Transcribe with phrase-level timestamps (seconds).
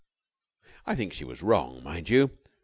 [0.87, 2.31] I think she was wrong, mind you.